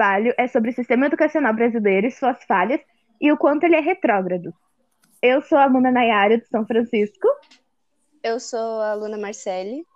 [0.00, 2.80] trabalho é sobre o sistema educacional brasileiro e suas falhas
[3.20, 4.54] e o quanto ele é retrógrado.
[5.20, 7.28] Eu sou a aluna Nayara de São Francisco.
[8.22, 9.86] Eu sou a aluna Marcele.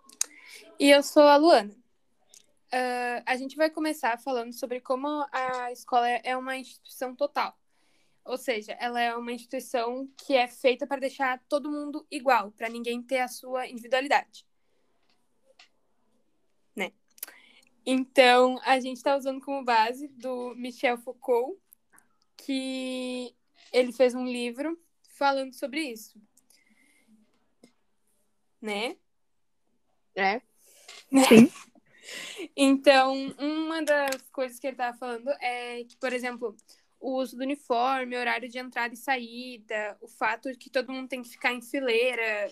[0.79, 1.71] E eu sou a Luana.
[1.71, 7.57] Uh, a gente vai começar falando sobre como a escola é uma instituição total.
[8.27, 12.68] Ou seja, ela é uma instituição que é feita para deixar todo mundo igual, para
[12.68, 14.45] ninguém ter a sua individualidade.
[16.77, 16.93] Né?
[17.87, 21.59] Então, a gente está usando como base do Michel Foucault,
[22.37, 23.34] que
[23.73, 26.19] ele fez um livro falando sobre isso.
[28.60, 28.97] Né?
[30.15, 30.41] É.
[31.29, 31.51] Sim.
[32.57, 36.57] então, uma das coisas que ele estava falando é que, por exemplo,
[36.98, 41.09] o uso do uniforme, horário de entrada e saída, o fato de que todo mundo
[41.09, 42.51] tem que ficar em fileira,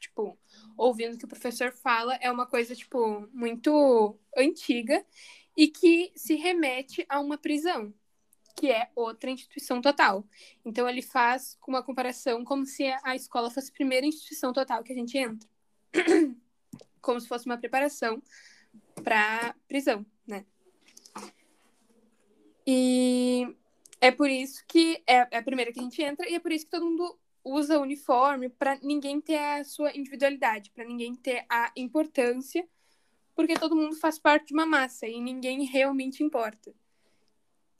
[0.00, 0.38] tipo,
[0.76, 5.04] ouvindo o que o professor fala, é uma coisa, tipo, muito antiga
[5.56, 7.92] e que se remete a uma prisão,
[8.56, 10.24] que é outra instituição total.
[10.64, 14.92] Então, ele faz uma comparação como se a escola fosse a primeira instituição total que
[14.92, 15.48] a gente entra.
[17.00, 18.22] como se fosse uma preparação
[19.02, 20.44] para prisão, né?
[22.66, 23.56] E
[24.00, 26.52] é por isso que é, é a primeira que a gente entra e é por
[26.52, 31.44] isso que todo mundo usa uniforme para ninguém ter a sua individualidade, para ninguém ter
[31.48, 32.66] a importância,
[33.34, 36.72] porque todo mundo faz parte de uma massa e ninguém realmente importa.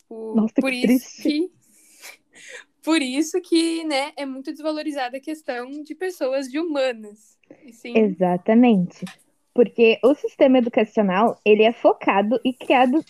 [0.09, 1.23] Por, Nossa, por que isso triste.
[1.23, 1.53] que
[2.83, 7.39] por isso que, né, é muito desvalorizada a questão de pessoas de humanas.
[7.85, 9.05] Exatamente.
[9.53, 13.05] Porque o sistema educacional, ele é focado e criado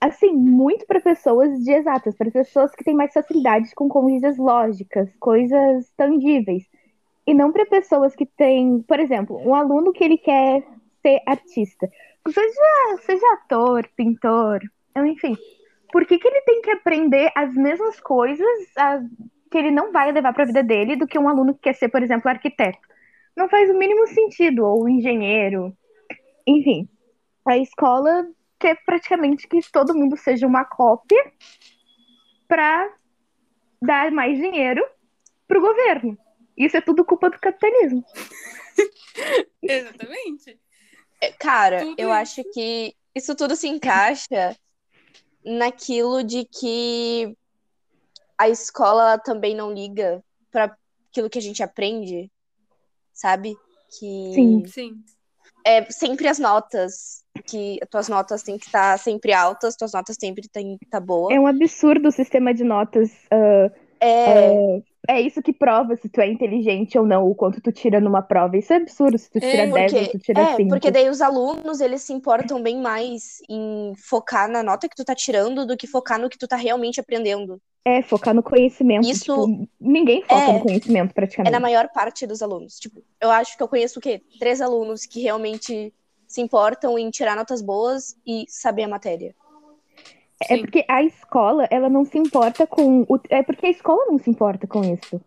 [0.00, 5.14] assim, muito para pessoas de exatas, para pessoas que têm mais facilidade com coisas lógicas,
[5.20, 6.64] coisas tangíveis.
[7.26, 10.64] E não para pessoas que têm, por exemplo, um aluno que ele quer
[11.02, 11.88] ser artista.
[12.26, 14.60] Seja, seja ator, pintor,
[14.96, 15.36] enfim.
[15.92, 19.00] Por que, que ele tem que aprender as mesmas coisas a,
[19.50, 21.74] que ele não vai levar para a vida dele do que um aluno que quer
[21.74, 22.78] ser, por exemplo, arquiteto?
[23.36, 25.76] Não faz o mínimo sentido, ou engenheiro.
[26.46, 26.88] Enfim,
[27.46, 28.26] a escola
[28.60, 31.32] quer praticamente que todo mundo seja uma cópia
[32.46, 32.94] para
[33.82, 34.84] dar mais dinheiro
[35.48, 36.16] para o governo.
[36.56, 38.04] Isso é tudo culpa do capitalismo.
[39.62, 40.60] Exatamente.
[41.38, 42.18] Cara, Tudo eu isso.
[42.18, 44.56] acho que isso tudo se encaixa
[45.44, 47.36] naquilo de que
[48.38, 50.74] a escola também não liga para
[51.10, 52.30] aquilo que a gente aprende,
[53.12, 53.54] sabe?
[53.98, 54.66] Que Sim.
[54.66, 55.04] Sim.
[55.64, 60.16] é sempre as notas, que as tuas notas têm que estar sempre altas, tuas notas
[60.18, 61.34] sempre têm que estar boas.
[61.34, 63.10] É um absurdo o sistema de notas.
[63.30, 63.70] ah,
[64.02, 68.00] É, é isso que prova se tu é inteligente ou não, o quanto tu tira
[68.00, 68.56] numa prova.
[68.56, 70.68] Isso é absurdo se tu É, tira 10 ou tu tira é, 5.
[70.68, 75.04] porque daí os alunos, eles se importam bem mais em focar na nota que tu
[75.04, 77.60] tá tirando do que focar no que tu tá realmente aprendendo.
[77.84, 79.06] É, focar no conhecimento.
[79.08, 81.52] Isso tipo, ninguém foca é- no conhecimento, É praticamente.
[81.52, 82.78] na maior parte dos alunos.
[82.78, 84.22] Tipo, eu acho que eu conheço o quê?
[84.38, 85.92] Três alunos que realmente
[86.30, 89.34] se importam em tirar notas boas e saber a matéria.
[90.48, 90.60] É Sim.
[90.60, 93.02] porque a escola, ela não se importa com.
[93.08, 93.18] O...
[93.28, 95.20] É porque a escola não se importa com isso.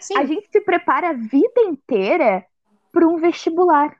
[0.00, 2.44] Sim, A gente se prepara a vida inteira
[2.90, 3.96] para um vestibular.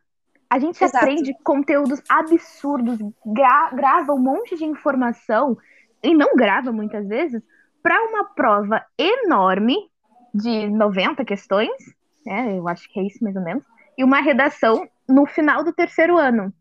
[0.50, 0.96] A gente Exato.
[0.96, 5.56] aprende conteúdos absurdos, gra- grava um monte de informação,
[6.02, 7.40] e não grava muitas vezes,
[7.80, 9.76] para uma prova enorme
[10.34, 11.70] de 90 questões,
[12.26, 12.58] né?
[12.58, 13.62] Eu acho que é isso mais ou menos,
[13.96, 16.52] e uma redação no final do terceiro ano.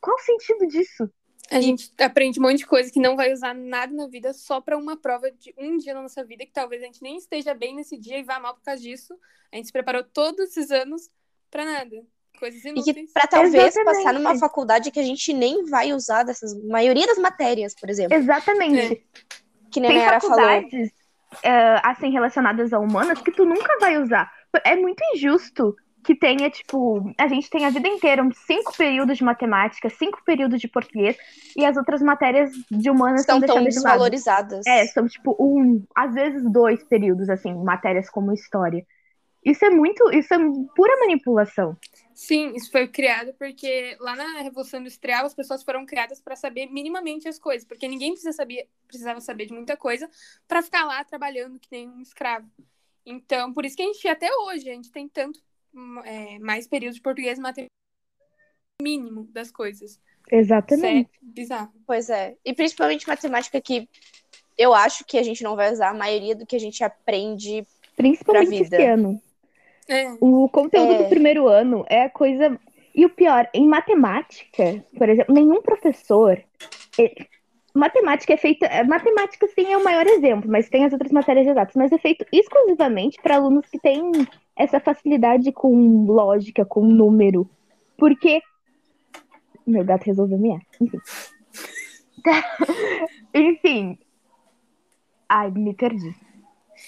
[0.00, 1.08] Qual o sentido disso?
[1.50, 4.60] A gente aprende um monte de coisa que não vai usar nada na vida só
[4.60, 7.52] para uma prova de um dia na nossa vida, que talvez a gente nem esteja
[7.54, 9.14] bem nesse dia e vá mal por causa disso.
[9.52, 11.10] A gente se preparou todos esses anos
[11.50, 11.96] para nada.
[12.38, 13.12] Coisas E que inúteis.
[13.12, 13.84] pra talvez Exatamente.
[13.96, 18.16] passar numa faculdade que a gente nem vai usar dessas maioria das matérias, por exemplo.
[18.16, 19.04] Exatamente.
[19.72, 20.36] Que nem a Tem Nayara falou.
[20.38, 20.90] faculdades
[21.42, 24.32] eh, assim relacionadas a humanas que tu nunca vai usar.
[24.64, 29.18] É muito injusto que tenha, tipo, a gente tem a vida inteira uns cinco períodos
[29.18, 31.16] de matemática, cinco períodos de português,
[31.56, 34.66] e as outras matérias de humanas Estão são tão deixadas de desvalorizadas.
[34.66, 38.84] É, são tipo um, às vezes dois períodos, assim, matérias como história.
[39.44, 40.38] Isso é muito, isso é
[40.76, 41.76] pura manipulação.
[42.14, 46.66] Sim, isso foi criado porque lá na Revolução Industrial as pessoas foram criadas para saber
[46.66, 50.08] minimamente as coisas, porque ninguém precisa saber, precisava saber de muita coisa
[50.46, 52.46] para ficar lá trabalhando que nem um escravo.
[53.06, 55.40] Então, por isso que a gente, até hoje, a gente tem tanto
[56.04, 57.70] é, mais períodos de português e matemática
[58.82, 59.92] mínimo das coisas.
[59.92, 60.00] Isso
[60.30, 61.10] é Exatamente.
[61.20, 61.70] bizarro.
[61.86, 62.36] Pois é.
[62.44, 63.88] E principalmente matemática que
[64.56, 67.66] eu acho que a gente não vai usar a maioria do que a gente aprende.
[67.96, 68.76] Principalmente Pra vida.
[68.76, 69.20] esse ano.
[69.88, 70.98] É, O conteúdo É.
[71.02, 72.58] do primeiro ano é a coisa.
[72.94, 76.42] E o pior, em matemática, por exemplo, nenhum professor.
[76.98, 77.28] ele-
[77.74, 78.66] matemática é feita.
[78.66, 81.98] é, Matemática, sim, é o maior exemplo, mas tem as outras matérias exatas, mas é
[81.98, 84.10] feito exclusivamente para alunos que têm
[84.60, 87.48] essa facilidade com lógica, com número.
[87.96, 88.42] Porque.
[89.66, 90.60] Meu gato resolveu miar.
[90.80, 90.98] Enfim.
[93.34, 93.98] Enfim.
[95.28, 96.14] Ai, me perdi.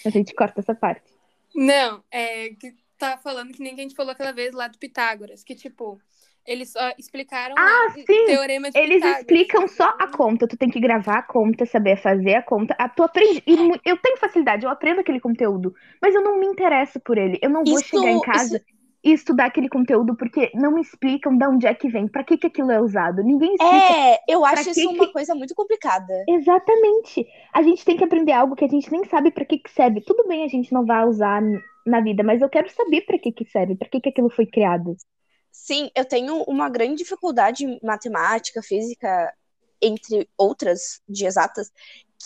[0.04, 1.10] A gente corta essa parte.
[1.54, 4.78] Não, é que tá falando que nem que a gente falou aquela vez lá do
[4.78, 5.98] Pitágoras, que tipo,
[6.47, 8.27] eles só explicaram Ah, lá o sim!
[8.27, 9.21] teorema de Eles Pitágoras.
[9.21, 10.47] explicam só a conta.
[10.49, 12.75] Tu tem que gravar a conta, saber fazer a conta.
[12.79, 13.43] A, tu aprende.
[13.47, 15.75] mu- eu tenho facilidade, eu aprendo aquele conteúdo.
[16.00, 17.39] Mas eu não me interesso por ele.
[17.43, 18.61] Eu não vou Isso- chegar em casa
[19.05, 22.37] e estudar aquele conteúdo porque não me explicam de onde é que vem, pra que,
[22.39, 23.21] que aquilo é usado.
[23.23, 23.93] Ninguém explica.
[23.93, 26.12] É, eu acho que isso que- uma coisa muito complicada.
[26.29, 27.27] Exatamente.
[27.53, 30.00] A gente tem que aprender algo que a gente nem sabe pra que que serve.
[30.00, 31.43] Tudo bem a gente não vai usar
[31.85, 34.47] na vida, mas eu quero saber pra que que serve, pra que que aquilo foi
[34.47, 34.94] criado.
[35.52, 39.32] Sim, eu tenho uma grande dificuldade em matemática, física,
[39.81, 41.70] entre outras de exatas,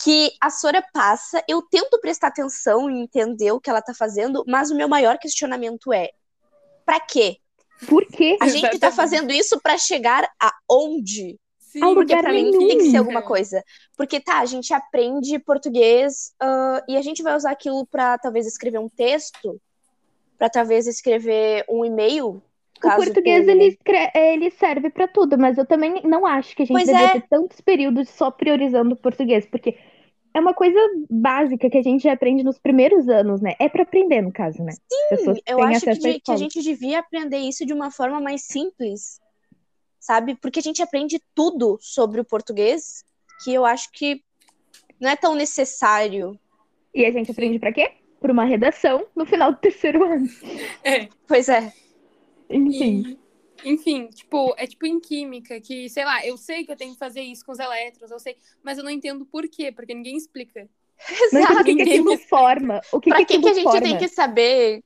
[0.03, 4.43] que a Sora passa, eu tento prestar atenção e entender o que ela tá fazendo,
[4.47, 6.11] mas o meu maior questionamento é:
[6.85, 7.37] pra quê?
[7.87, 8.37] Por quê?
[8.41, 8.95] A gente tá Exatamente.
[8.95, 11.37] fazendo isso pra chegar aonde?
[11.59, 13.63] Sim, Ao Porque lugar pra mim tem que ser alguma coisa.
[13.95, 18.47] Porque tá, a gente aprende português ah, e a gente vai usar aquilo pra talvez
[18.47, 19.61] escrever um texto,
[20.37, 22.41] pra talvez escrever um e-mail.
[22.83, 26.63] O português tu- ele, escre- ele serve pra tudo, mas eu também não acho que
[26.63, 27.13] a gente Pois devia é.
[27.13, 29.77] ter tantos períodos só priorizando o português, porque
[30.33, 30.79] é uma coisa
[31.09, 33.55] básica que a gente aprende nos primeiros anos, né?
[33.59, 34.73] É pra aprender, no caso, né?
[35.09, 38.43] Que Eu acho que, de- que a gente devia aprender isso de uma forma mais
[38.43, 39.19] simples,
[39.99, 40.35] sabe?
[40.35, 43.03] Porque a gente aprende tudo sobre o português
[43.43, 44.21] que eu acho que
[44.99, 46.39] não é tão necessário.
[46.93, 47.91] E a gente aprende pra quê?
[48.19, 50.27] Por uma redação no final do terceiro ano.
[50.83, 51.07] É.
[51.27, 51.71] Pois é.
[52.49, 53.03] Enfim.
[53.03, 53.17] E,
[53.63, 56.99] enfim, tipo, é tipo em química, que, sei lá, eu sei que eu tenho que
[56.99, 60.17] fazer isso com os elétrons, eu sei, mas eu não entendo por quê, porque ninguém
[60.17, 60.69] explica.
[61.31, 61.63] Mas o Exato.
[61.63, 62.81] que, que aquilo forma?
[62.91, 63.81] O que, Pra que que, a gente forma?
[63.81, 64.83] tem que saber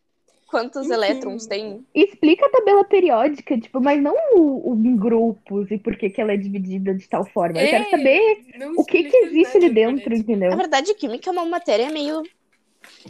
[0.48, 0.94] quantos Enfim.
[0.94, 1.86] elétrons tem?
[1.94, 6.22] Explica a tabela periódica, tipo, mas não o, o em grupos e por que, que
[6.22, 7.62] ela é dividida de tal forma.
[7.62, 10.16] Eu quero É, saber não o que, que existe nada, ali dentro, parece.
[10.16, 10.52] entendeu?
[10.52, 12.24] Na verdade, química é uma matéria meio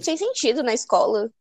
[0.01, 1.31] sem sentido na escola.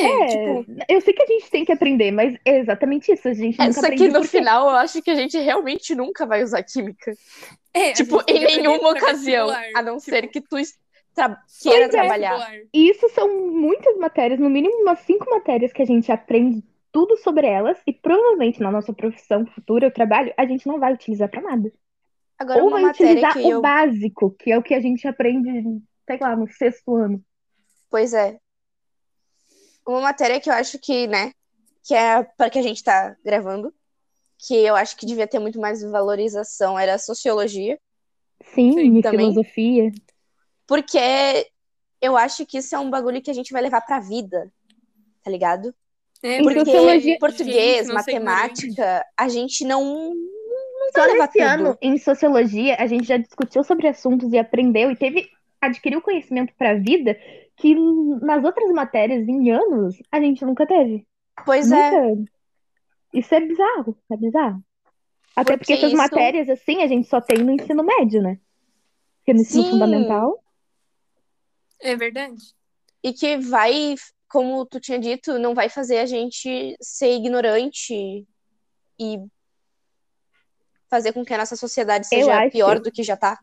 [0.00, 3.28] É, É, tipo, eu sei que a gente tem que aprender, mas é exatamente isso.
[3.28, 4.38] A gente nunca Essa aqui aprende no por quê.
[4.38, 7.12] final eu acho que a gente realmente nunca vai usar química.
[7.72, 9.48] é, Tipo, em que nenhuma ocasião.
[9.74, 10.56] A não tipo, ser que tu
[11.14, 12.36] tra- só queira pra trabalhar.
[12.36, 12.66] vestibular.
[12.72, 17.16] E isso são muitas matérias, no mínimo umas cinco matérias que a gente aprende tudo
[17.18, 21.28] sobre elas e provavelmente na nossa profissão futura, o trabalho, a gente não vai utilizar
[21.28, 21.72] pra nada.
[22.38, 23.60] Agora, Ou uma vai utilizar que o eu.
[23.62, 25.50] básico, que é o que a gente aprende,
[26.06, 27.22] sei lá, no sexto ano.
[27.90, 28.38] Pois é.
[29.86, 31.32] Uma matéria que eu acho que, né,
[31.82, 33.72] que é para que a gente tá gravando,
[34.38, 37.78] que eu acho que devia ter muito mais valorização, era a sociologia,
[38.54, 39.30] Sim, Sim, e também.
[39.32, 39.92] filosofia.
[40.66, 41.50] porque
[42.00, 44.50] eu acho que isso é um bagulho que a gente vai levar pra vida,
[45.22, 45.74] tá ligado?
[46.22, 50.12] É, Em Porque sociologia- português, Gente, matemática, a gente não
[50.94, 51.42] Só nesse tudo.
[51.42, 55.28] ano, em sociologia, a gente já discutiu sobre assuntos e aprendeu e teve,
[55.60, 57.18] adquiriu conhecimento para a vida
[57.56, 57.74] que
[58.22, 61.06] nas outras matérias, em anos, a gente nunca teve.
[61.44, 62.30] Pois é, Nunca.
[63.12, 64.64] Isso é bizarro, é bizarro.
[65.36, 68.38] Até porque, Porque essas isso- matérias, assim, a gente só tem no ensino médio, né?
[69.18, 69.70] Porque no ensino Sim.
[69.70, 70.42] fundamental.
[71.80, 72.42] é verdade.
[73.02, 73.94] e que vai,
[74.28, 78.26] como tu tinha dito, não vai fazer a gente ser ignorante
[78.98, 79.18] e
[80.88, 83.38] fazer com que a nossa sociedade seja acho- pior do que já tá.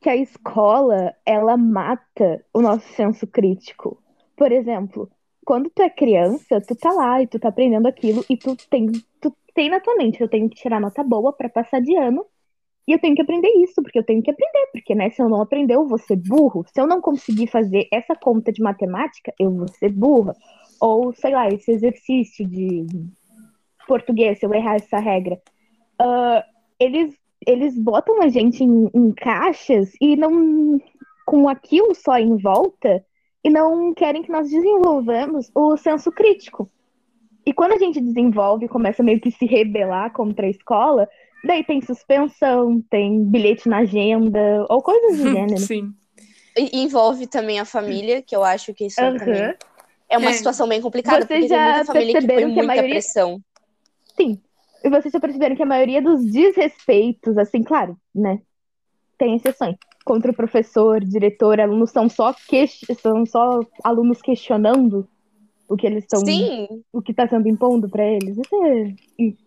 [0.00, 4.02] Que a escola, ela mata o nosso senso crítico.
[4.36, 5.10] Por exemplo,
[5.44, 8.90] quando tu é criança, tu tá lá e tu tá aprendendo aquilo e tu tem,
[9.20, 12.24] tu tem na tua mente, eu tenho que tirar nota boa pra passar de ano
[12.88, 15.28] e eu tenho que aprender isso, porque eu tenho que aprender, porque, né, se eu
[15.28, 16.64] não aprender, eu vou ser burro.
[16.72, 20.34] Se eu não conseguir fazer essa conta de matemática, eu vou ser burra.
[20.80, 22.86] Ou, sei lá, esse exercício de
[23.86, 25.40] português, se eu errar essa regra.
[26.00, 26.44] Ah,
[26.80, 27.14] eles
[27.46, 30.80] eles botam a gente em, em caixas e não
[31.26, 33.04] com aquilo só em volta
[33.44, 36.68] e não querem que nós desenvolvamos o senso crítico.
[37.46, 41.08] E quando a gente desenvolve e começa meio que se rebelar contra a escola,
[41.44, 45.58] daí tem suspensão, tem bilhete na agenda ou coisas do gênero.
[45.60, 45.90] Sim.
[46.56, 49.16] E envolve também a família, que eu acho que isso Aham.
[49.16, 49.54] também
[50.08, 50.32] é uma É.
[50.34, 53.40] situação bem complicada, Vocês porque tem muita família que põe que a muita maioria- pressão.
[54.16, 54.38] Sim.
[54.82, 58.40] E vocês já perceberam que a maioria dos desrespeitos, assim, claro, né?
[59.18, 59.76] Tem exceções.
[60.04, 62.66] Contra o professor, diretor, alunos são só que...
[63.00, 65.06] são só alunos questionando
[65.68, 68.36] o que eles estão, Sim, o que está sendo impondo para eles.
[68.36, 68.94] Isso é.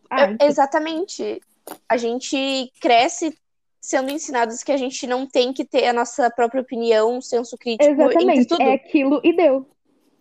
[0.10, 1.42] Ah, eu- exatamente.
[1.90, 3.36] A gente cresce
[3.82, 7.92] sendo ensinados que a gente não tem que ter a nossa própria opinião, senso crítico
[7.92, 8.48] Exatamente.
[8.48, 8.62] tudo.
[8.62, 9.68] É aquilo e deu.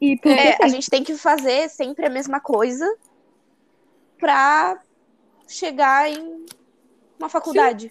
[0.00, 2.85] E É, a gente tem que fazer sempre a mesma coisa
[4.19, 4.81] pra
[5.49, 6.44] chegar em
[7.18, 7.90] uma faculdade.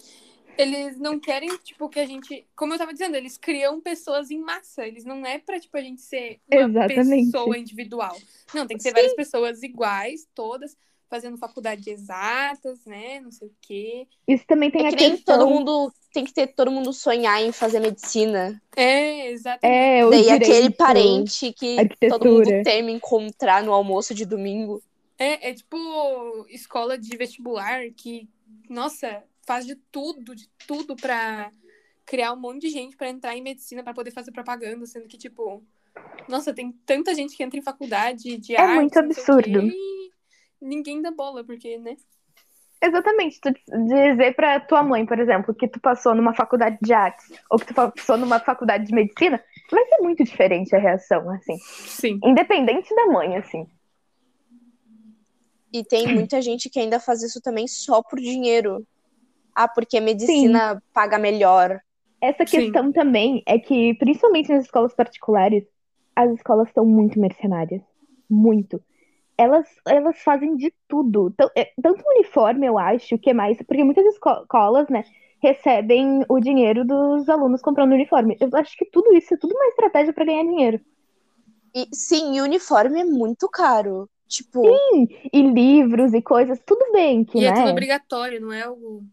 [0.58, 2.46] Eles não querem, tipo, que a gente.
[2.54, 4.86] Como eu tava dizendo, eles criam pessoas em massa.
[4.86, 7.26] Eles não é pra, tipo, a gente ser uma Exatamente.
[7.32, 8.14] pessoa individual.
[8.54, 8.94] Não, tem que ser Sim.
[8.96, 10.76] várias pessoas iguais, todas,
[11.08, 13.20] fazendo faculdade de exatas, né?
[13.20, 14.06] Não sei o quê.
[14.28, 15.38] Isso também tem É a que nem questão.
[15.38, 18.60] todo mundo tem que ter todo mundo sonhar em fazer medicina.
[18.76, 19.60] É, exatamente.
[19.62, 21.76] É, Daí direito, aquele parente que
[22.10, 24.82] todo mundo teme encontrar no almoço de domingo.
[25.22, 25.76] É, é tipo
[26.48, 28.28] escola de vestibular que,
[28.68, 31.48] nossa, faz de tudo, de tudo pra
[32.04, 35.16] criar um monte de gente pra entrar em medicina pra poder fazer propaganda, sendo que,
[35.16, 35.62] tipo,
[36.28, 39.38] nossa, tem tanta gente que entra em faculdade de É arte, muito não sei o
[39.38, 39.72] quê, absurdo.
[40.60, 41.96] ninguém dá bola, porque, né?
[42.82, 43.40] Exatamente.
[43.40, 43.54] Tu
[43.86, 47.66] dizer pra tua mãe, por exemplo, que tu passou numa faculdade de artes ou que
[47.66, 51.56] tu passou numa faculdade de medicina, vai ser muito diferente a reação, assim.
[51.58, 52.18] Sim.
[52.24, 53.68] Independente da mãe, assim.
[55.72, 58.86] E tem muita gente que ainda faz isso também só por dinheiro.
[59.54, 61.80] Ah, porque a medicina paga melhor.
[62.20, 62.62] Essa Sim.
[62.62, 65.64] questão também é que, principalmente nas escolas particulares,
[66.14, 67.82] as escolas são muito mercenárias.
[68.28, 68.80] Muito.
[69.36, 71.30] Elas, elas fazem de tudo.
[71.36, 73.58] Tão- é, Tanto o uniforme, eu acho, que é mais.
[73.58, 75.04] Porque muitas esco- escolas, né,
[75.42, 78.36] recebem o dinheiro dos alunos comprando uniforme.
[78.40, 80.80] Eu acho que tudo isso é tudo uma estratégia para ganhar dinheiro.
[81.74, 84.08] E sim, e o uniforme é muito caro.
[84.32, 84.62] Tipo,
[85.30, 87.48] E livros e coisas, tudo bem que, E né?
[87.48, 89.04] é tudo obrigatório, não é algo.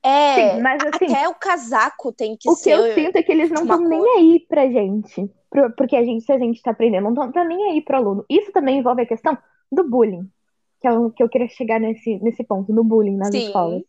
[0.00, 0.34] é.
[0.54, 2.70] Sim, mas assim, Até o casaco tem que o que ser.
[2.72, 4.16] eu sinto é que eles não estão nem cor.
[4.16, 5.28] aí pra gente.
[5.76, 8.24] Porque a gente, se a gente tá aprendendo, não estão nem aí pro aluno.
[8.30, 9.36] Isso também envolve a questão
[9.72, 10.30] do bullying.
[10.80, 13.46] Que é o que eu queria chegar nesse, nesse ponto, no bullying nas Sim.
[13.46, 13.82] escolas.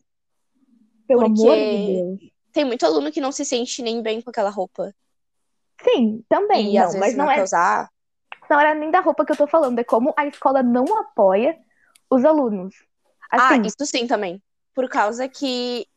[1.07, 2.31] Pelo Porque- amor de Deus.
[2.51, 4.93] Tem muito aluno que não se sente nem bem com aquela roupa.
[5.83, 7.89] Sim, também, e não, às vezes mas não não é, usar.
[8.53, 11.57] Não era nem da roupa que eu tô falando, é como a escola não apoia
[12.09, 12.75] os alunos.
[13.31, 14.39] Ah, Assim, isso sim também.
[14.75, 15.87] Por causa que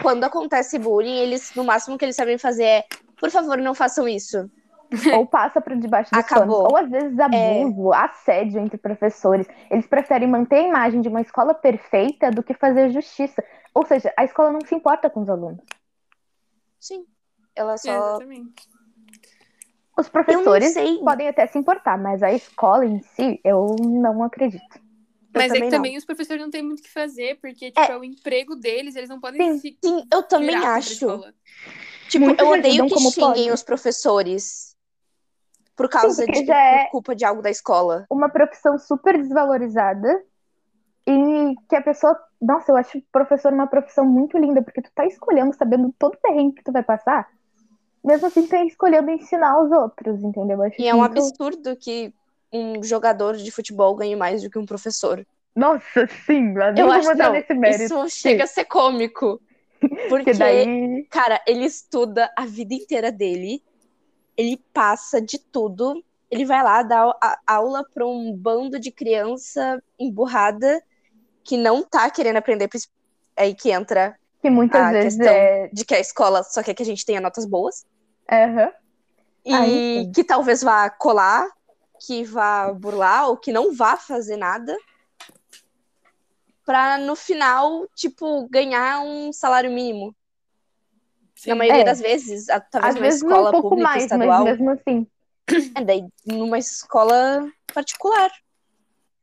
[0.00, 2.84] quando acontece bullying, eles, no máximo que eles sabem fazer é,
[3.18, 4.48] por favor, não façam isso.
[5.16, 6.68] ou passa por debaixo dos Acabou.
[6.68, 9.48] panos, ou às vezes abuso, assédio entre professores.
[9.68, 13.42] Eles preferem manter a imagem de uma escola perfeita do que fazer justiça.
[13.74, 15.64] Ou seja, a escola não se importa com os alunos.
[16.78, 17.04] Sim.
[17.56, 17.90] Ela só.
[17.90, 18.73] Exatamente.
[19.96, 20.98] Os professores sei.
[20.98, 24.80] podem até se importar, mas a escola em si, eu não acredito.
[25.32, 25.78] Mas é também que não.
[25.78, 28.94] também os professores não têm muito o que fazer, porque, tipo, é, o emprego deles,
[28.94, 29.58] eles não podem Sim.
[29.58, 31.24] se Sim, eu também acho.
[32.08, 33.52] Tipo, eu odeio que como xinguem podem.
[33.52, 34.74] os professores
[35.76, 38.06] por causa porque de é- por culpa de algo da escola.
[38.08, 40.22] Uma profissão super desvalorizada
[41.06, 42.16] e que a pessoa.
[42.40, 46.20] Nossa, eu acho professor uma profissão muito linda, porque tu tá escolhendo, sabendo todo o
[46.20, 47.26] perrengue que tu vai passar,
[48.04, 50.58] mesmo assim tá escolhendo ensinar os outros, entendeu?
[50.58, 52.12] Eu acho E é um muito- absurdo que
[52.52, 55.26] um jogador de futebol ganhe mais do que um professor.
[55.56, 57.82] Nossa, sim, eu Eu acho não, nesse mérito.
[57.84, 59.40] isso chega a ser cômico.
[60.08, 61.04] Porque daí.
[61.10, 63.62] cara, ele estuda a vida inteira dele,
[64.36, 69.82] ele passa de tudo, ele vai lá dar a- aula pra um bando de criança
[69.98, 70.82] emburrada
[71.44, 72.68] que não tá querendo aprender,
[73.36, 75.68] é aí que entra Que muitas a vezes questão é.
[75.72, 77.84] de que a escola só quer que a gente tenha notas boas
[78.30, 78.72] Aham.
[79.44, 81.48] e Aí que talvez vá colar,
[82.06, 84.76] que vá burlar ou que não vá fazer nada
[86.64, 90.14] pra no final, tipo, ganhar um salário mínimo.
[91.34, 91.50] Sim.
[91.50, 91.84] Na maioria É.
[91.84, 95.06] das vezes, talvez Às vezes escola um pouco pública mais, estadual, mas mesmo assim.
[95.76, 98.30] é, daí numa escola particular.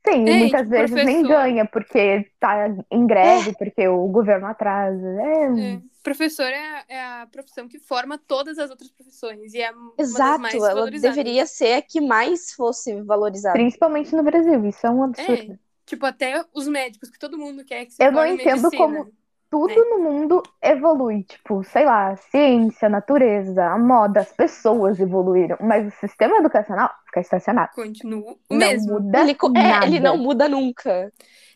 [0.07, 3.87] Sim, É, e e muitas que vezes nem professor- ganha porque tá em greve, porque
[3.87, 5.07] o governo atrasa.
[5.21, 5.81] É, É.
[6.03, 9.53] Professor é, a- é a profissão que forma todas as outras profissões.
[9.53, 13.53] E é uma das Exato, mais ela deveria ser a que mais fosse valorizada.
[13.53, 15.59] Principalmente no Brasil, isso é um absurdo.
[15.85, 18.77] Tipo, até os médicos, que todo mundo quer que se Eu não entendo medicina.
[18.77, 19.11] como-
[19.51, 24.99] Tudo no mundo evolui, tipo, sei lá, a ciência, a natureza, a moda, as pessoas
[24.99, 27.71] evoluíram, mas o sistema educacional fica estacionado.
[27.71, 28.93] Continua o Não mesmo.
[28.93, 29.85] muda Ele, é, nada.
[29.85, 31.11] ele não muda nunca.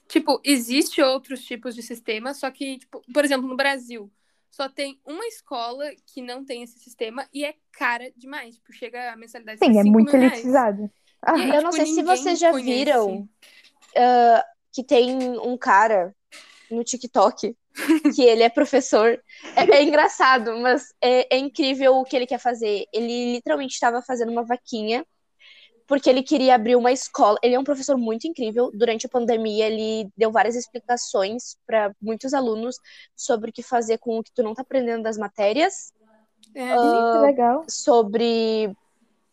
[0.08, 4.12] Tipo, existe outros tipos de sistema, só que, tipo, por exemplo, no Brasil,
[4.52, 8.56] só tem uma escola que não tem esse sistema e é cara demais.
[8.56, 10.90] Tipo, chega a mensalidade de Sim, é 5 muito elitizado.
[11.22, 12.66] Ah, E Eu não tipo, sei se vocês já conhece.
[12.86, 13.28] viram
[13.98, 16.16] ah, que tem um cara
[16.70, 17.56] no TikTok
[18.16, 19.20] que ele é professor.
[19.56, 22.86] É, é engraçado, mas é, é incrível o que ele quer fazer.
[22.94, 25.06] Ele literalmente estava fazendo uma vaquinha
[25.88, 27.38] porque ele queria abrir uma escola.
[27.44, 28.72] Ele é um professor muito incrível.
[28.74, 32.78] Durante a pandemia, ele deu várias explicações para muitos alunos
[33.16, 35.94] sobre o que fazer com o que tu não tá aprendendo das matérias.
[36.56, 37.66] É, Ah, legal.
[37.70, 38.76] sobre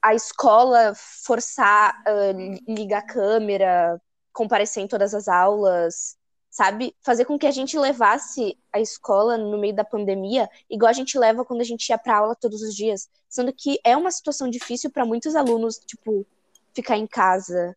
[0.02, 0.92] a escola
[1.24, 1.94] forçar
[2.34, 4.00] li- ligar a câmera,
[4.32, 6.16] comparecer em todas as aulas,
[6.52, 6.94] sabe?
[7.00, 11.18] Fazer com que a gente levasse a escola no meio da pandemia, igual a gente
[11.18, 14.50] leva quando a gente ia pra aula todos os dias, sendo que é uma situação
[14.50, 16.26] difícil para muitos alunos, tipo,
[16.74, 17.74] ficar em casa.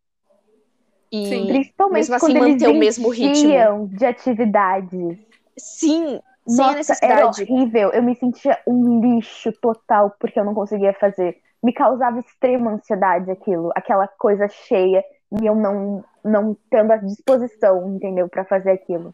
[1.10, 1.48] E Sim.
[1.48, 3.88] Principalmente mesmo assim quando eles manter o mesmo ritmo.
[3.88, 5.20] de atividades.
[5.58, 7.44] sim, sem a Nossa, era necessidade.
[7.44, 7.92] horrível.
[7.94, 11.38] Eu me sentia um lixo total porque eu não conseguia fazer.
[11.64, 15.02] Me causava extrema ansiedade aquilo, aquela coisa cheia
[15.42, 19.14] e eu não não tendo a disposição, entendeu, Pra fazer aquilo.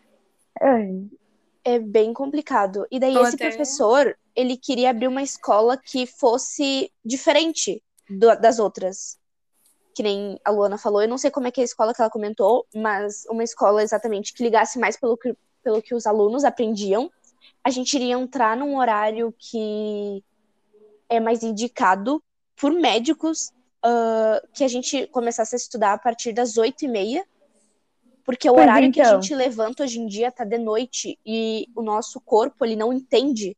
[0.62, 1.06] Ai,
[1.63, 2.88] É bem complicado.
[2.89, 8.36] E daí Ou esse até- professor, ele queria abrir uma escola que fosse diferente do-
[8.39, 9.20] das outras.
[9.94, 12.01] Que nem a Luana falou, eu não sei como é que é a escola que
[12.01, 16.44] ela comentou, mas uma escola exatamente que ligasse mais pelo que, pelo que os alunos
[16.44, 17.12] aprendiam.
[17.63, 20.24] A gente iria entrar num horário que
[21.10, 22.24] é mais indicado
[22.56, 23.51] por médicos,
[23.84, 27.26] ah, que a gente começasse a estudar a partir das oito e meia,
[28.24, 29.22] porque o Pois horário que a então.
[29.22, 33.58] gente levanta hoje em dia tá de noite e o nosso corpo ele não entende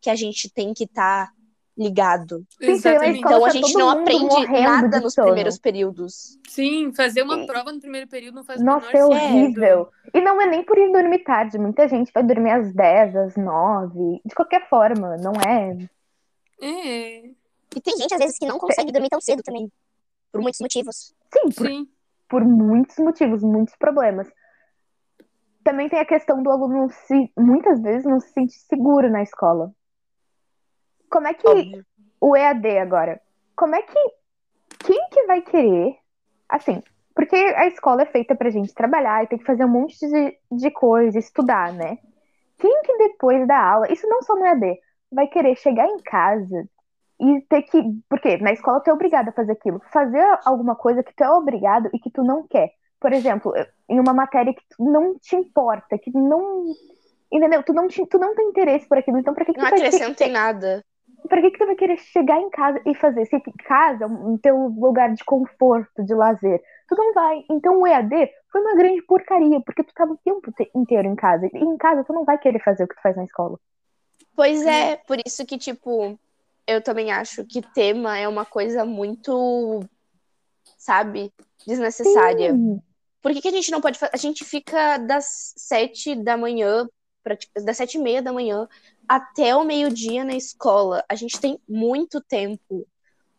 [0.00, 1.32] que a gente tem que estar
[1.76, 2.44] ligado.
[2.60, 3.18] Sim, na exatamente.
[3.20, 5.28] Então a tá gente não aprende nada nos sono.
[5.28, 6.38] primeiros períodos.
[6.46, 7.46] Sim, fazer uma É.
[7.46, 9.88] prova no primeiro período não faz Nossa, é horrível.
[10.12, 11.56] E não é nem por ir dormir tarde.
[11.58, 14.20] Muita gente vai dormir às 10, às 9.
[14.24, 15.78] De qualquer forma, não é.
[16.60, 17.30] É,
[17.74, 19.70] E tem gente, às vezes, que não consegue dormir tão cedo também.
[20.30, 21.14] Por muitos motivos.
[21.32, 21.88] Sim, por sim.
[22.28, 24.28] por muitos motivos, muitos problemas.
[25.64, 29.70] Também tem a questão do aluno se, muitas vezes não se sente seguro na escola.
[31.10, 31.86] Como é que Óbvio.
[32.20, 33.20] o EAD agora?
[33.54, 33.98] Como é que
[34.84, 35.96] quem que vai querer?
[36.48, 36.82] Assim,
[37.14, 40.38] porque a escola é feita pra gente trabalhar e tem que fazer um monte de,
[40.50, 41.98] de coisa, estudar, né?
[42.58, 44.78] Quem que depois da aula, isso não só no EAD,
[45.10, 46.68] vai querer chegar em casa
[47.20, 47.82] e ter que.
[48.08, 49.80] Porque na escola tu é obrigado a fazer aquilo.
[49.92, 52.70] Fazer alguma coisa que tu é obrigado e que tu não quer.
[53.00, 53.52] Por exemplo,
[53.88, 56.64] em uma matéria que tu não te importa, que não.
[57.30, 57.62] Entendeu?
[57.62, 59.18] Tu não, te, tu não tem interesse por aquilo.
[59.18, 60.84] Então, pra que, que Não tu vai acrescenta em nada.
[61.28, 63.24] Pra que, que tu vai querer chegar em casa e fazer?
[63.26, 66.60] Se casa é um teu lugar de conforto, de lazer.
[66.88, 67.44] Tu não vai.
[67.50, 71.14] Então o EAD foi uma grande porcaria, porque tu tava o tempo te- inteiro em
[71.14, 71.48] casa.
[71.52, 73.58] E em casa tu não vai querer fazer o que tu faz na escola.
[74.36, 76.18] Pois é, por isso que, tipo,
[76.66, 79.80] eu também acho que tema é uma coisa muito,
[80.78, 81.32] sabe,
[81.66, 82.52] desnecessária.
[82.52, 82.80] Sim.
[83.20, 84.12] Por que, que a gente não pode fazer?
[84.14, 86.88] A gente fica das sete da manhã,
[87.22, 88.68] prati- das sete e meia da manhã
[89.08, 91.04] até o meio-dia na escola.
[91.08, 92.86] A gente tem muito tempo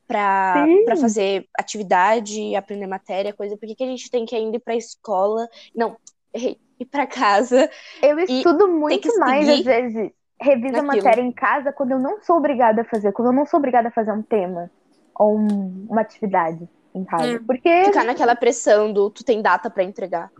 [0.08, 3.58] pra, pra fazer atividade, aprender matéria, coisa.
[3.58, 5.48] Por que, que a gente tem que ainda ir pra escola?
[5.76, 5.98] Não,
[6.34, 7.70] errei, ir pra casa.
[8.02, 10.12] Eu estudo muito mais, às vezes,
[10.44, 13.58] reviso matéria em casa quando eu não sou obrigada a fazer, quando eu não sou
[13.58, 14.70] obrigada a fazer um tema
[15.16, 17.38] ou um- uma atividade em casa.
[17.40, 17.44] Hum.
[17.46, 20.32] Porque, Ficar naquela pressão do tu tem data pra entregar.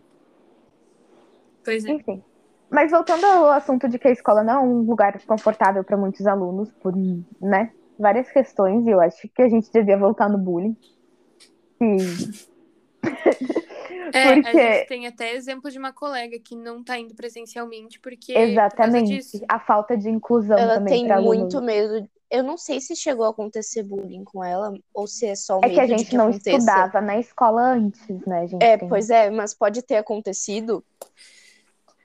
[1.64, 1.92] Pois é.
[1.92, 2.22] enfim.
[2.70, 6.26] Mas voltando ao assunto de que a escola não é um lugar confortável para muitos
[6.26, 6.94] alunos, por
[7.40, 10.76] né, várias questões, e eu acho que a gente devia voltar no bullying.
[11.80, 11.98] E-
[14.14, 18.00] É, Porque- a gente tem até exemplo de uma colega que não tá indo presencialmente
[18.00, 18.34] porque.
[18.34, 19.08] por causa Exatamente.
[19.16, 19.42] disso.
[19.50, 21.40] A falta de inclusão Ela também tem para alunos.
[21.40, 22.08] muito medo.
[22.30, 25.66] Eu não sei se chegou a acontecer bullying com ela ou se é só o
[25.66, 26.58] É medo que a gente que não aconteça.
[26.58, 28.64] estudava na escola antes, né, gente?
[28.64, 30.84] É, Tem- pois é, mas pode ter acontecido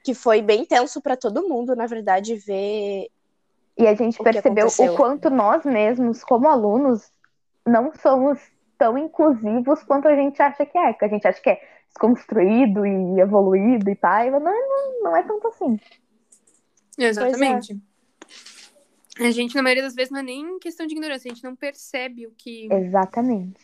[0.05, 3.09] que foi bem tenso pra todo mundo, na verdade, ver
[3.77, 7.11] E a gente o percebeu o quanto nós mesmos, como alunos,
[7.67, 8.39] não somos
[8.77, 10.93] tão inclusivos quanto a gente acha que é.
[10.93, 15.17] Que a gente acha que é desconstruído e evoluído e pai, mas não, não, não
[15.17, 15.79] é tanto assim.
[16.97, 17.79] Exatamente.
[19.21, 21.57] A gente, na maioria das vezes, não é nem questão de ignorância, a gente não
[21.57, 22.69] percebe o que.
[22.73, 23.61] Exatamente.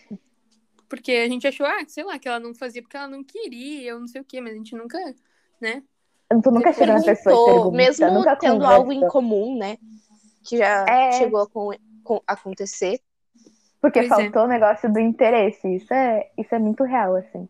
[0.89, 3.95] Porque a gente achou, ah, sei lá, que ela não fazia porque ela não queria,
[3.95, 4.99] ou não sei o quê, mas a gente nunca,
[5.61, 5.83] né?
[6.43, 8.75] Tu nunca chega na pessoa mesmo nunca tendo conversa.
[8.75, 9.77] algo em comum, né?
[10.45, 11.13] Que já É.
[11.13, 13.01] chegou a con- con- acontecer.
[13.81, 14.15] Porque Pois é.
[14.25, 15.69] faltou o negócio do interesse.
[15.77, 17.49] Isso é, isso é muito real, assim.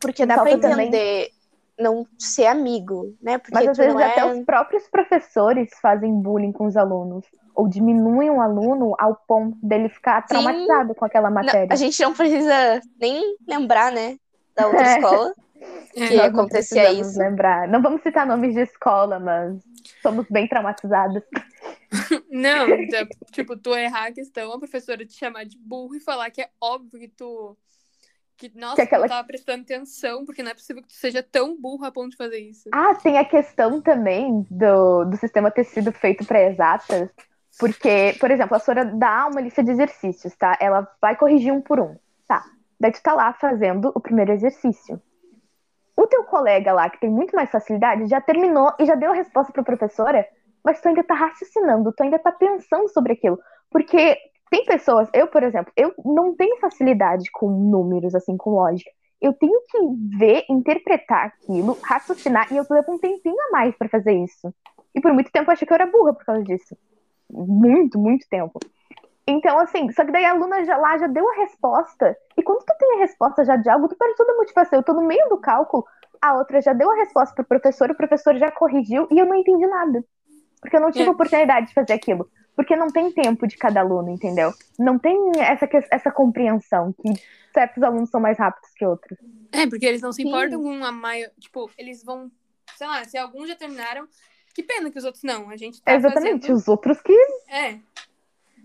[0.00, 1.30] Porque dá pra Falta também- entender
[1.78, 3.38] não ser amigo, né?
[3.38, 4.10] Porque Mas às tu vezes não é...
[4.10, 7.24] até os próprios professores fazem bullying com os alunos.
[7.54, 11.68] Ou diminuem o aluno ao ponto dele ficar traumatizado com aquela Não, matéria.
[11.70, 14.16] a gente não precisa nem lembrar, né?
[14.56, 14.94] Da outra É.
[14.98, 15.32] escola.
[15.60, 17.18] É, Que Nós não acontecia isso.
[17.18, 17.66] lembrar.
[17.68, 19.56] Não vamos citar nomes de escola, mas
[20.02, 21.22] somos bem traumatizados.
[22.30, 26.30] Não, então, tipo, tu errar a questão, a professora te chamar de burro e falar
[26.30, 27.56] que é óbvio que tu.
[28.38, 31.22] Que, nossa, Que aquela- tu tava prestando atenção, porque não é possível que tu seja
[31.24, 32.68] tão burro a ponto de fazer isso.
[32.72, 37.10] Ah, tem a questão também do, do sistema ter sido feito para exatas,
[37.58, 40.56] porque, por exemplo, a Sora dá uma lista de exercícios, tá?
[40.60, 41.96] Ela vai corrigir um por um,
[42.28, 42.44] tá?
[42.78, 45.02] Daí tu tá lá fazendo o primeiro exercício.
[45.96, 49.14] O teu colega lá, que tem muito mais facilidade, já terminou e já deu a
[49.16, 50.24] resposta pra professora,
[50.64, 53.36] mas tu ainda tá raciocinando, tu ainda tá pensando sobre aquilo.
[53.68, 54.16] Porque
[54.50, 58.90] tem pessoas, eu, por exemplo, eu não tenho facilidade com números, assim, com lógica.
[59.20, 59.78] Eu tenho que
[60.16, 64.54] ver, interpretar aquilo, raciocinar, e eu levo um tempinho a mais pra fazer isso.
[64.94, 66.76] E por muito tempo eu achei que eu era burra por causa disso.
[67.30, 68.58] Muito, muito tempo.
[69.26, 72.16] Então, assim, só que daí a aluna já, lá já deu a resposta.
[72.36, 74.78] E quando tu tem a resposta já de algo, tu perde toda a motivação.
[74.78, 75.84] Eu tô no meio do cálculo,
[76.22, 79.34] a outra já deu a resposta pro professor, o professor já corrigiu e eu não
[79.34, 80.02] entendi nada.
[80.60, 81.10] Porque eu não tive É.
[81.10, 82.28] oportunidade de fazer aquilo.
[82.58, 84.52] Porque não tem tempo de cada aluno, entendeu?
[84.76, 87.08] Não tem essa, essa compreensão que
[87.54, 89.16] certos alunos são mais rápidos que outros.
[89.52, 90.28] É, porque eles não se Sim.
[90.28, 91.30] importam com a maior.
[91.38, 92.28] Tipo, eles vão.
[92.76, 94.08] Sei lá, se alguns já terminaram,
[94.52, 95.48] que pena que os outros não.
[95.50, 96.56] A gente tá Exatamente, fazendo.
[96.56, 97.16] os outros que.
[97.46, 97.78] É.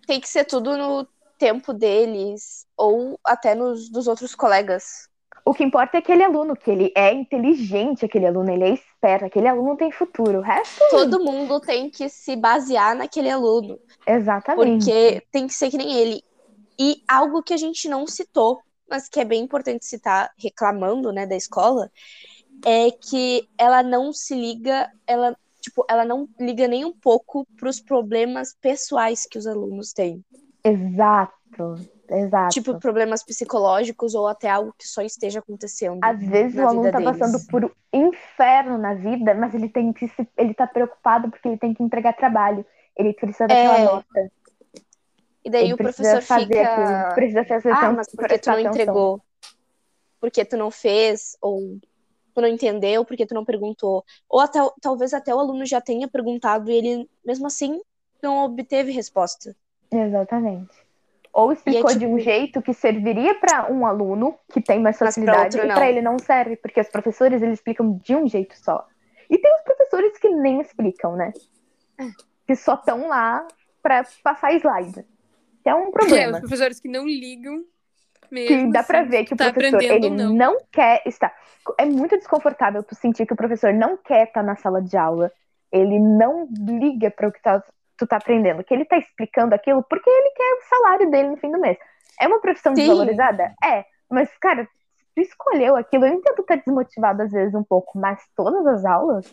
[0.07, 5.07] Tem que ser tudo no tempo deles, ou até nos dos outros colegas.
[5.45, 9.25] O que importa é aquele aluno, que ele é inteligente, aquele aluno, ele é esperto,
[9.25, 10.39] aquele aluno tem futuro.
[10.39, 13.77] O resto, Todo mundo tem que se basear naquele aluno.
[14.07, 14.85] exatamente.
[14.85, 16.23] Porque tem que ser que nem ele.
[16.79, 21.25] E algo que a gente não citou, mas que é bem importante citar, reclamando, né,
[21.25, 21.91] da escola,
[22.65, 27.81] é que ela não se liga, ela, tipo, ela não liga nem um pouco pros
[27.81, 30.23] problemas pessoais que os alunos têm.
[30.63, 31.75] Exato,
[32.09, 32.53] exato.
[32.53, 35.99] Tipo, problemas psicológicos ou até algo que só esteja acontecendo.
[36.03, 39.91] Às vezes o aluno vida tá passando por um inferno na vida, mas ele tem
[39.93, 42.65] que se, ele tá preocupado porque ele tem que entregar trabalho.
[42.95, 44.31] Ele precisa daquela É, nota.
[45.45, 46.61] E daí ele o professor fazer fica.
[46.61, 47.15] aquilo.
[47.15, 48.71] Precisa fazer Ah, mas por que tu não atenção.
[48.71, 49.21] entregou?
[50.19, 51.37] Por que tu não fez?
[51.41, 51.79] Ou
[52.33, 53.03] tu não entendeu?
[53.03, 54.03] Por que tu não perguntou?
[54.29, 57.81] Ou até, talvez até o aluno já tenha perguntado e ele, mesmo assim,
[58.21, 59.55] não obteve resposta.
[59.91, 60.82] Exatamente.
[61.33, 65.07] Ou explicou de um tipo- jeito que serviria para um aluno que tem mais pra
[65.07, 68.55] facilidade outro e para ele não serve, porque os professores eles explicam de um jeito
[68.57, 68.85] só.
[69.29, 71.33] E tem os professores que nem explicam, né?
[71.99, 72.03] É.
[72.45, 73.47] Que só estão lá
[73.81, 75.03] para passar slide.
[75.63, 76.39] Que é um É, os problema.
[76.39, 77.63] professores que não ligam
[78.29, 78.71] Que mesmo.
[78.71, 80.33] dá pra assim, ver que o tá professor aprendendo ele não.
[80.35, 81.33] não quer estar.
[81.79, 85.31] É muito desconfortável tu sentir que o professor não quer estar na sala de aula.
[85.71, 87.63] Ele não liga para o que tá-
[88.05, 91.37] tu tá aprendendo, que ele tá explicando aquilo porque ele quer o salário dele no
[91.37, 91.77] fim do mês.
[92.19, 92.81] É uma profissão Sim.
[92.81, 93.53] desvalorizada?
[93.63, 94.67] É, mas cara,
[95.15, 99.25] tu escolheu aquilo, eu entendo estar desmotivado às vezes um pouco, mas todas as aulas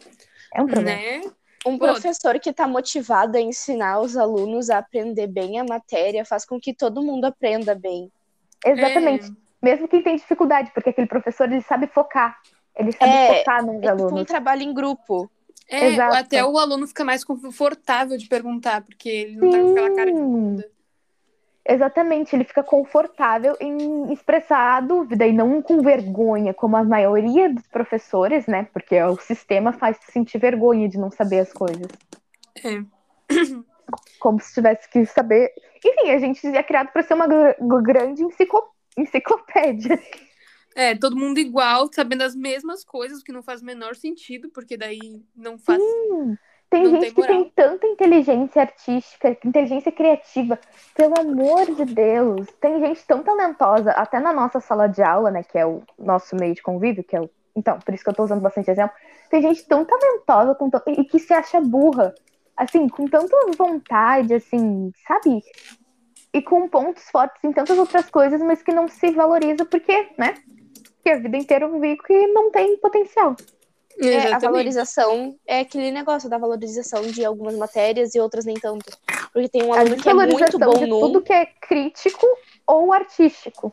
[0.54, 0.98] é um problema.
[0.98, 1.20] Né?
[1.66, 6.46] Um professor que está motivado a ensinar os alunos a aprender bem a matéria faz
[6.46, 8.10] com que todo mundo aprenda bem.
[8.64, 9.30] Exatamente.
[9.62, 12.38] Mesmo quem tem dificuldade, porque aquele professor ele sabe focar.
[12.74, 14.24] Ele sabe É, focar nos É tipo um alunos.
[14.26, 15.30] trabalho em grupo.
[15.72, 16.16] É, Exato.
[16.16, 20.10] até o aluno fica mais confortável de perguntar, porque ele não tá com aquela cara
[20.10, 20.24] de Sim.
[20.24, 20.68] bunda.
[21.68, 27.48] Exatamente, ele fica confortável em expressar a dúvida e não com vergonha, como a maioria
[27.52, 28.66] dos professores, né?
[28.72, 31.86] Porque o sistema faz sentir vergonha de não saber as coisas.
[32.64, 32.82] É.
[34.18, 35.52] Como se tivesse que saber.
[35.84, 39.98] Enfim, a gente é criado para ser uma gr- grande enciclo- enciclopédia.
[40.74, 44.48] É, todo mundo igual, sabendo as mesmas coisas, o que não faz o menor sentido,
[44.50, 45.82] porque daí não faz.
[46.70, 50.58] Tem Não gente tem que tem tanta inteligência artística, inteligência criativa.
[50.94, 52.46] Pelo amor de Deus.
[52.60, 55.42] Tem gente tão talentosa, até na nossa sala de aula, né?
[55.42, 57.28] Que é o nosso meio de convívio, que é o.
[57.56, 58.94] Então, por isso que eu tô usando bastante exemplo.
[59.28, 62.14] Tem gente tão talentosa com tão- e que se acha burra.
[62.56, 65.42] Assim, com tanta vontade, assim, sabe?
[66.32, 70.34] E com pontos fortes em tantas outras coisas, mas que não se valoriza porque, né?
[71.00, 73.34] Porque a vida inteira eu vi que não tem potencial.
[73.98, 78.96] É, a valorização é aquele negócio da valorização de algumas matérias e outras nem tanto.
[79.32, 81.00] Porque tem um A aluno que é muito bom de num.
[81.00, 82.26] tudo que é crítico
[82.66, 83.72] ou artístico.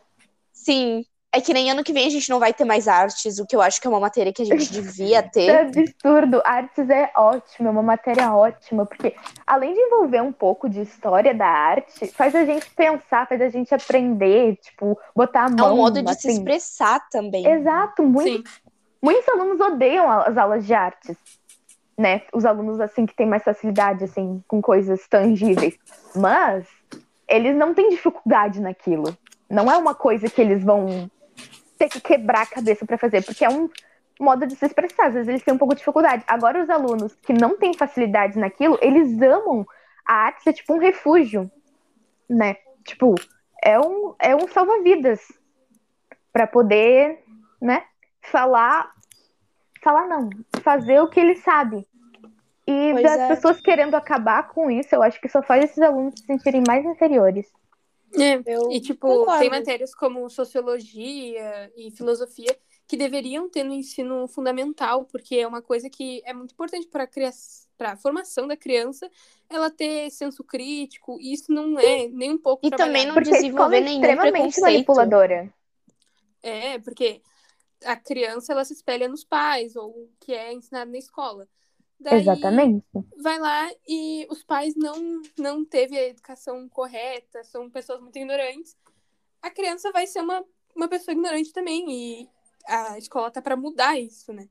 [0.52, 1.04] Sim.
[1.30, 3.54] É que nem ano que vem a gente não vai ter mais artes, o que
[3.54, 5.50] eu acho que é uma matéria que a gente devia É ter.
[5.50, 6.40] absurdo.
[6.42, 9.14] Artes é ótimo, é uma matéria ótima, porque
[9.46, 13.48] além de envolver um pouco de história da arte, faz a gente pensar, faz a
[13.50, 15.74] gente aprender, tipo, botar a É mão.
[15.74, 16.38] um modo de se assim.
[16.38, 17.46] expressar também.
[17.46, 18.54] Exato, muito, Sim.
[19.02, 21.14] muitos alunos odeiam as aulas de artes,
[21.98, 22.22] né?
[22.32, 25.74] Os alunos assim que têm mais facilidade assim com coisas tangíveis,
[26.16, 26.64] mas
[27.28, 29.14] eles não têm dificuldade naquilo.
[29.50, 31.10] Não é uma coisa que eles vão
[31.78, 33.70] ter que quebrar a cabeça para fazer, porque é um
[34.20, 35.06] modo de se expressar.
[35.06, 36.24] Às vezes eles têm um pouco de dificuldade.
[36.26, 39.66] Agora os alunos que não têm facilidade naquilo, eles amam
[40.06, 41.50] a arte é tipo um refúgio,
[42.28, 42.56] né?
[42.84, 43.14] Tipo,
[43.62, 45.20] é um, é um salva-vidas
[46.32, 47.22] para poder,
[47.60, 47.84] né,
[48.22, 48.90] falar,
[49.82, 50.30] falar não,
[50.62, 51.86] fazer o que ele sabe.
[52.66, 53.28] E Pois das é.
[53.28, 56.84] pessoas querendo acabar com isso, eu acho que só faz esses alunos se sentirem mais
[56.84, 57.50] inferiores.
[58.14, 59.40] É, Eu E, tipo, concordo.
[59.40, 65.60] tem matérias como sociologia e filosofia que deveriam ter no ensino fundamental, porque é uma
[65.60, 69.10] coisa que é muito importante para a formação da criança,
[69.48, 73.30] ela ter senso crítico, e isso não é nem um pouco E também não Porque
[73.30, 75.54] desenvolver é nenhum extremamente manipuladora.
[76.42, 77.20] É, porque
[77.84, 81.46] a criança, ela se espelha nos pais, ou o que é ensinado na escola.
[82.00, 82.86] Daí, Exatamente.
[83.20, 88.76] vai lá e os pais não não teve a educação correta, são pessoas muito ignorantes.
[89.42, 90.44] A criança vai ser uma,
[90.76, 92.28] uma pessoa ignorante também e
[92.66, 94.48] a escola tá para mudar isso, né?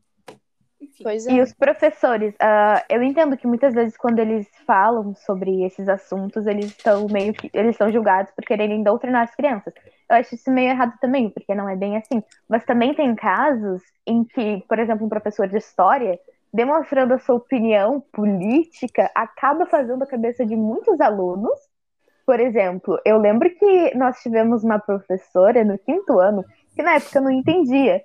[0.79, 1.03] Enfim.
[1.03, 1.31] Pois é.
[1.31, 6.45] E os professores, ah, eu entendo que muitas vezes quando eles falam sobre esses assuntos,
[6.45, 9.73] eles estão meio que eles são julgados por quererem doutrinar as crianças.
[10.09, 12.23] Eu acho isso meio errado também, porque não é bem assim.
[12.47, 16.19] Mas também tem casos em que, por exemplo, um professor de história,
[16.53, 21.59] demonstrando a sua opinião política, acaba fazendo a cabeça de muitos alunos.
[22.25, 26.43] Por exemplo, eu lembro que nós tivemos uma professora no quinto ano
[26.75, 28.03] que na época eu não entendia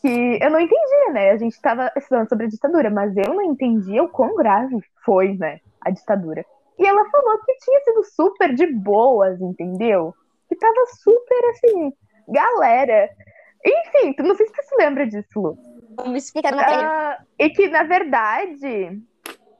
[0.00, 1.30] que eu não entendia, né?
[1.30, 5.34] A gente estava estudando sobre a ditadura, mas eu não entendia o quão grave foi,
[5.36, 6.44] né, a ditadura.
[6.78, 10.14] E ela falou que tinha sido super de boas, entendeu?
[10.48, 11.92] Que tava super assim,
[12.28, 13.08] galera.
[13.64, 15.58] Enfim, não sei se tu se lembra disso, Lu.
[16.56, 16.88] Uma matéria.
[16.88, 19.00] Ah, e que, na verdade.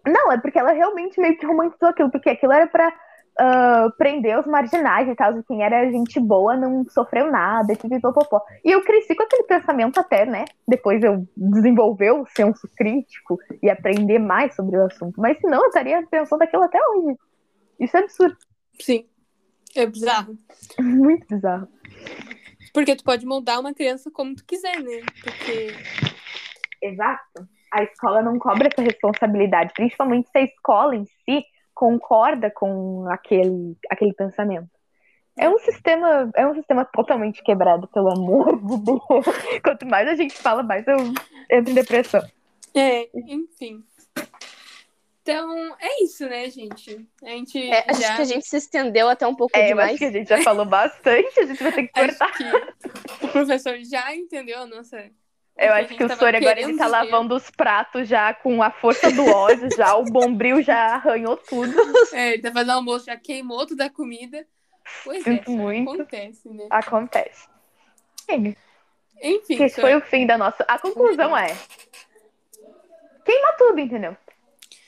[0.07, 2.92] Não, é porque ela realmente meio que romantizou aquilo, porque aquilo era pra
[3.38, 7.77] ah, prender os marginais e tal, e quem era gente boa não sofreu nada, e
[7.77, 8.40] pipipopopó.
[8.64, 10.46] E eu cresci com aquele pensamento até, né?
[10.66, 15.20] Depois eu desenvolver o senso crítico e aprender mais sobre o assunto.
[15.20, 17.18] Mas senão eu estaria pensando aquilo até hoje.
[17.79, 18.37] Isso é absurdo.
[18.81, 19.07] Sim.
[19.75, 20.38] É bizarro.
[20.81, 21.68] Muito bizarro.
[22.77, 25.01] Porque tu pode moldar uma criança como tu quiser, né?
[25.25, 25.73] Porque
[26.83, 27.49] Exato.
[27.73, 31.43] A escola não cobra essa responsabilidade, principalmente se a escola em si
[31.75, 34.69] concorda com aquele, aquele pensamento.
[35.39, 39.25] É um sistema, é um sistema totalmente quebrado, pelo amor de Deus.
[39.65, 40.99] Quanto mais a gente fala, mais eu
[41.51, 42.21] entro em depressão.
[42.75, 43.83] É, enfim.
[45.29, 47.05] Então, é isso, né, gente?
[47.21, 48.15] A gente É, acho já...
[48.15, 49.91] que a gente se estendeu até um pouco É, eu demais.
[49.91, 52.31] acho que a gente já falou bastante, a gente vai ter que cortar.
[52.31, 55.11] Acho que o professor já entendeu a nossa.
[55.59, 59.11] Eu acho que o Sori agora ele tá lavando os pratos já com a força
[59.11, 61.75] do ódio, já o bombril já arranhou tudo.
[62.12, 64.47] É, ele tá fazendo almoço, já queimou toda a comida.
[65.03, 65.91] Pois Sinto é, muito.
[65.91, 66.67] acontece, né?
[66.71, 67.49] Acontece.
[69.23, 70.62] Enfim, esse foi o fim da nossa.
[70.69, 71.57] A conclusão é.
[73.25, 74.17] Queima tudo, entendeu?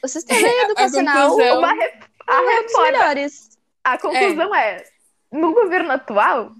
[0.02, 2.90] O sistema educacional conclusão- Uma re- A é reforma.
[2.92, 3.58] melhores.
[3.84, 4.84] A conclusão é.
[5.32, 6.52] no governo atual,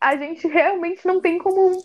[0.00, 1.82] a gente realmente não tem como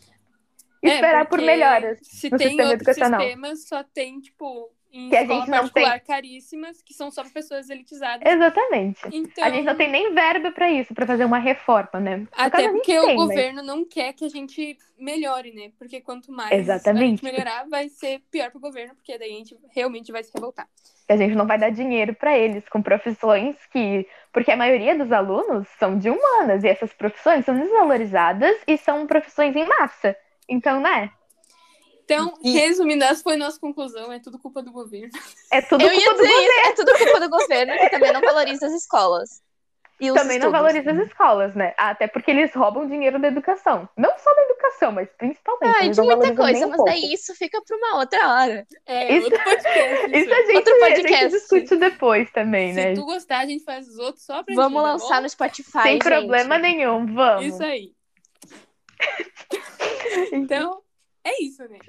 [0.83, 1.99] É, esperar por porque melhoras.
[2.03, 3.21] Se no tem sistema educacional.
[3.21, 7.31] sistemas, só tem, tipo, em Que a gente não particular caríssimas, que são só para
[7.31, 8.21] pessoas elitizadas.
[8.31, 9.01] Exatamente.
[9.11, 12.27] Então, A gente não tem nem verba pra isso, pra fazer uma reforma, né?
[12.31, 15.71] Até porque tem, o mas- governo não quer que a gente melhore, né?
[15.79, 17.03] Porque quanto mais Exatamente.
[17.03, 20.31] a gente melhorar, vai ser pior pro governo, porque daí a gente realmente vai se
[20.33, 20.67] revoltar.
[21.09, 24.07] a gente não vai dar dinheiro pra eles com profissões que.
[24.31, 29.05] Porque a maioria dos alunos são de humanas e essas profissões são desvalorizadas e são
[29.05, 30.15] profissões em massa.
[30.47, 31.11] Então, né?
[32.05, 35.09] Então, E- resumindo, essa foi a nossa conclusão, é tudo culpa do governo.
[35.51, 38.21] É tudo Eu culpa do dizer isso, é tudo culpa do governo, que também não
[38.21, 39.41] valoriza as escolas.
[40.01, 40.51] E os também não estudos.
[40.73, 41.73] valoriza as escolas, né?
[41.77, 43.87] Até porque eles roubam dinheiro da educação.
[43.95, 45.77] Não só da educação, mas principalmente.
[45.79, 46.91] Ah, de não muita coisa, um mas pouco.
[46.91, 48.67] daí isso fica pra uma outra hora.
[48.85, 50.05] É, Isso- outro podcast.
[50.07, 51.29] Isso, Isso a gente, Outro a gente podcast.
[51.29, 52.93] discute depois também, Se né?
[52.95, 55.21] tu gostar, a gente faz os outros só pra Vamos ti, tá lançar bom?
[55.21, 56.03] no Spotify, Sem gente.
[56.03, 57.45] problema nenhum, vamos.
[57.45, 57.91] Isso aí.
[60.31, 60.81] Então,
[61.25, 61.79] é isso, né?